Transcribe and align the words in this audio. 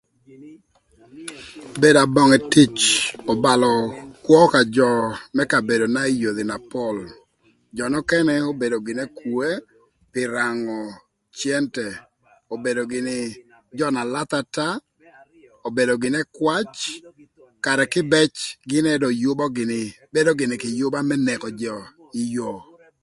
Bedo 1.81 1.99
abonge 2.05 2.37
tic 2.53 2.77
öbalö 3.31 3.71
kwö 4.23 4.39
ka 4.53 4.61
jö 4.75 4.89
më 5.35 5.43
kabedona 5.51 6.01
ï 6.11 6.19
yodhi 6.23 6.43
na 6.47 6.57
pol. 6.71 6.97
Jö 7.77 7.83
nökënë 7.93 8.35
obedo 8.51 8.77
gïnï 8.85 9.01
ekwoe 9.07 9.49
pï 10.11 10.21
rangö 10.35 10.77
cëntë, 11.39 11.87
obedo 12.55 12.81
gïnï 12.91 13.17
jö 13.77 13.87
na 13.95 14.01
lathö 14.13 14.35
ata, 14.41 14.67
obedo 15.67 15.93
gïnï 16.01 16.19
ëkwac 16.23 16.71
ï 16.89 16.93
karë 17.65 17.85
kïbëc 17.93 18.33
gïn 18.69 18.85
ënë 18.91 19.01
dong 19.03 19.17
yübö 19.23 19.45
gïnï 19.57 19.81
bedo 20.15 20.31
gïnï 20.39 20.55
kï 20.61 20.69
yüba 20.79 20.99
më 21.09 21.15
neko 21.27 21.47
jö 21.63 21.75
ï 22.21 22.23
yoo 22.35 22.59